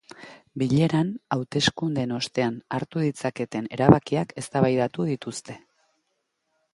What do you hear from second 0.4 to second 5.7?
Bileran, hauteskundeen ostean hartu ditzaketen erabakiak eztabaidatu dituzte.